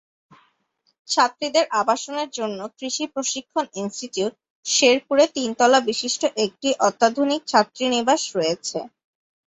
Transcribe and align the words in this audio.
ছাত্রীদের 1.07 1.65
আবাসনের 1.81 2.29
জন্য 2.31 2.59
কৃষি 2.77 3.05
প্রশিক্ষণ 3.13 3.65
ইনস্টিটিউট, 3.75 4.33
শেরপুর 4.65 5.17
এ 5.19 5.35
তিন 5.35 5.49
তলা 5.59 5.79
বিশিষ্ট 5.89 6.21
একটি 6.45 6.69
অত্যাধুনিক 6.87 7.41
ছাত্রীনিবাস 7.47 8.21
রয়েছে। 8.35 8.79